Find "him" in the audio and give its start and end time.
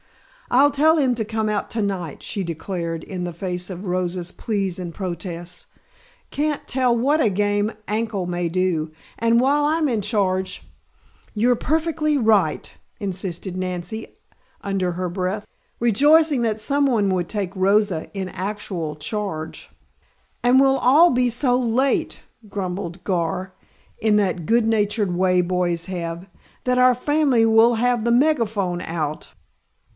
0.97-1.13